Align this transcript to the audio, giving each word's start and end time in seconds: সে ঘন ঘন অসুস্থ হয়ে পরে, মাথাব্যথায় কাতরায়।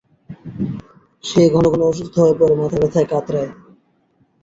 সে 1.23 1.41
ঘন 1.53 1.65
ঘন 1.65 1.81
অসুস্থ 1.83 2.15
হয়ে 2.19 2.35
পরে, 2.39 2.53
মাথাব্যথায় 2.55 3.07
কাতরায়। 3.07 3.51